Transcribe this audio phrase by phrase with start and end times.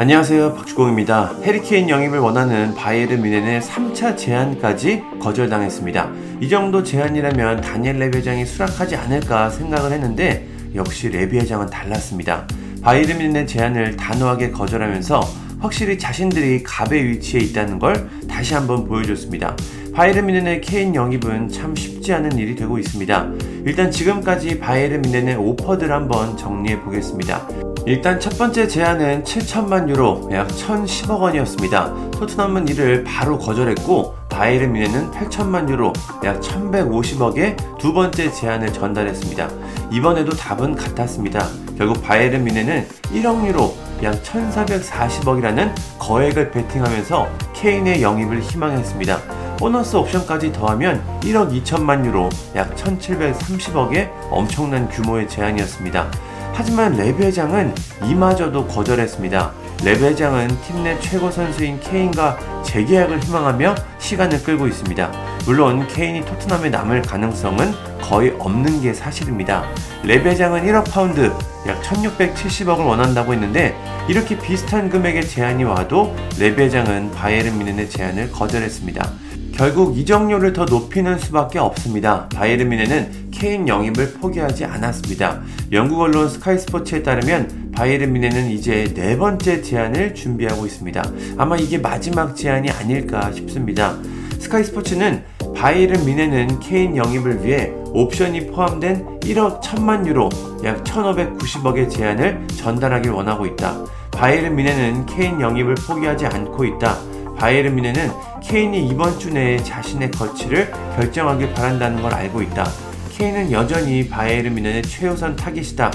[0.00, 1.34] 안녕하세요 박주공입니다.
[1.42, 6.10] 해리케인 영입을 원하는 바이에른 뮌헨의 3차 제안까지 거절당했습니다.
[6.40, 12.46] 이 정도 제안이라면 다니엘 레비 회장이 수락하지 않을까 생각을 했는데 역시 레비 회장은 달랐습니다.
[12.82, 15.20] 뮌헨의 제안을 단호하게 거절하면서
[15.60, 19.54] 확실히 자신들이 갑의 위치에 있다는 걸 다시 한번 보여줬습니다.
[19.92, 23.32] 바이에른 뮌헨의 케인 영입은 참 쉽지 않은 일이 되고 있습니다.
[23.66, 27.46] 일단 지금까지 바이에른 뮌헨의 오퍼들 한번 정리해 보겠습니다.
[27.86, 32.10] 일단 첫 번째 제안은 7천만 유로, 약 1,010억 원이었습니다.
[32.12, 35.92] 토트넘은 이를 바로 거절했고 바이에른 뮌헨은 8천만 유로,
[36.24, 39.50] 약 1,150억의 두 번째 제안을 전달했습니다.
[39.90, 41.46] 이번에도 답은 같았습니다.
[41.76, 49.18] 결국 바이에른 뮌헨은 1억 유로, 약 1,440억이라는 거액을 베팅하면서 케인의 영입을 희망했습니다.
[49.58, 56.10] 보너스 옵션까지 더하면 1억 2천만 유로, 약 1,730억의 엄청난 규모의 제안이었습니다.
[56.54, 57.74] 하지만 레비 회장은
[58.06, 59.59] 이마저도 거절했습니다.
[59.84, 65.10] 레비 회장은 팀 내 최고 선수인 케인과 재계약을 희망하며 시간을 끌고 있습니다.
[65.44, 69.64] 물론 케인이 토트넘에 남을 가능성은 거의 없는 게 사실입니다.
[70.04, 71.32] 레비 회장은 1억 파운드,
[71.66, 73.74] 약 1670억을 원한다고 했는데
[74.08, 79.10] 이렇게 비슷한 금액의 제안이 와도 레비 회장은 바이에른 뮌헨의 제안을 거절했습니다.
[79.54, 82.28] 결국 이적료를 더 높이는 수밖에 없습니다.
[82.30, 85.40] 바이에른 뮌헨은 케인 영입을 포기하지 않았습니다.
[85.72, 91.02] 영국 언론 스카이 스포츠에 따르면 바이에른 뮌헨은 이제 네 번째 제안을 준비하고 있습니다.
[91.38, 93.96] 아마 이게 마지막 제안이 아닐까 싶습니다.
[94.38, 95.24] 스카이 스포츠는
[95.56, 100.28] 바이에른 뮌헨은 케인 영입을 위해 옵션이 포함된 1억 1천만 유로,
[100.62, 103.82] 약 1,590억의 제안을 전달하길 원하고 있다.
[104.10, 106.98] 바이에른 뮌헨은 케인 영입을 포기하지 않고 있다.
[107.38, 108.10] 바이에른 뮌헨은
[108.42, 112.66] 케인이 이번 주 내에 자신의 거취를 결정하길 바란다는 걸 알고 있다.
[113.12, 115.90] 케인은 여전히 바이에른 미넨의 최우선 타깃이다.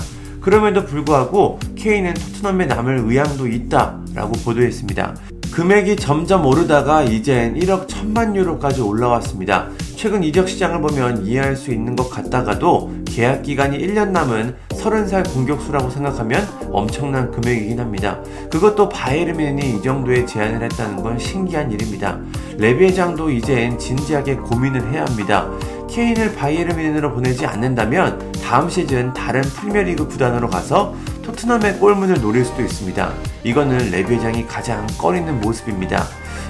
[0.46, 4.00] 그럼에도 불구하고 케인은 토트넘에 남을 의향도 있다.
[4.14, 5.16] 라고 보도했습니다.
[5.52, 9.70] 금액이 점점 오르다가 이젠 1억 1천만 유로까지 올라왔습니다.
[9.96, 15.90] 최근 이적 시장을 보면 이해할 수 있는 것 같다가도 계약 기간이 1년 남은 30살 공격수라고
[15.90, 18.20] 생각하면 엄청난 금액이긴 합니다.
[18.52, 22.20] 그것도 바이에르민이 이 정도의 제안을 했다는 건 신기한 일입니다.
[22.58, 25.50] 레비 회장도 이젠 진지하게 고민을 해야 합니다.
[25.90, 32.62] 케인을 바이에른 뮌헨으로 보내지 않는다면 다음 시즌 다른 프리미어리그 구단으로 가서 토트넘의 골문을 노릴 수도
[32.62, 33.14] 있습니다.
[33.44, 36.06] 이거는 레비 회장이 가장 꺼리는 모습입니다.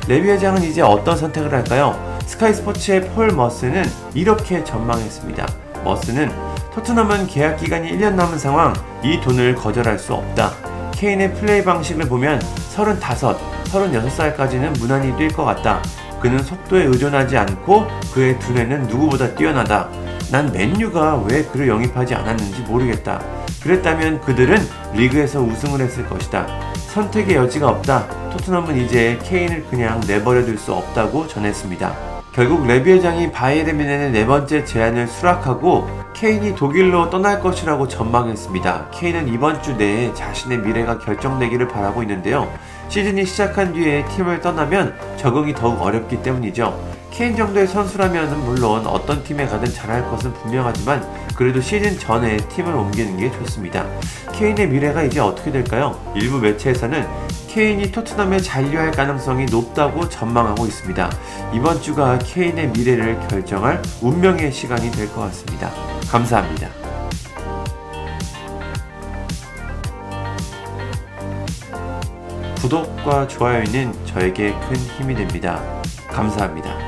[0.08, 2.00] 레비 회장은 이제 어떤 선택을 할까요?
[2.26, 5.48] 스카이 스포츠의 폴 머슨은 이렇게 전망했습니다.
[5.84, 6.32] 머슨은
[6.74, 8.74] 토트넘은 계약 기간이 1년 남은 상황,
[9.04, 10.52] 이 돈을 거절할 수 없다.
[10.92, 15.82] 케인의 플레이 방식을 보면 35, 36살까지는 무난히 뛸 것 같다.
[16.26, 19.88] 그는 속도에 의존하지 않고 그의 두뇌는 누구보다 뛰어나다.
[20.32, 23.22] 난 맨유가 왜 그를 영입하지 않았는지 모르겠다.
[23.62, 24.58] 그랬다면 그들은
[24.96, 26.48] 리그에서 우승을 했을 것이다.
[26.74, 28.32] 선택의 여지가 없다.
[28.32, 32.15] 토트넘은 이제 케인을 그냥 내버려둘 수 없다고 전했습니다.
[32.36, 38.90] 결국 레비 회장이 바이에른 뮌헨의 네 번째 제안을 수락하고 케인이 독일로 떠날 것이라고 전망했습니다.
[38.92, 42.52] 케인은 이번 주 내에 자신의 미래가 결정되기를 바라고 있는데요.
[42.90, 46.78] 시즌이 시작한 뒤에 팀을 떠나면 적응이 더욱 어렵기 때문이죠.
[47.10, 53.18] 케인 정도의 선수라면 물론 어떤 팀에 가든 잘할 것은 분명하지만 그래도 시즌 전에 팀을 옮기는
[53.18, 53.86] 게 좋습니다.
[54.34, 56.00] 케인의 미래가 이제 어떻게 될까요?
[56.16, 57.06] 일부 매체에서는
[57.48, 61.10] 케인이 토트넘에 잔류할 가능성이 높다고 전망하고 있습니다.
[61.54, 65.72] 이번 주가 케인의 미래를 결정할 운명의 시간이 될 것 같습니다.
[66.10, 66.70] 감사합니다.
[72.62, 75.62] 구독과 좋아요는 저에게 큰 힘이 됩니다.
[76.10, 76.85] 감사합니다.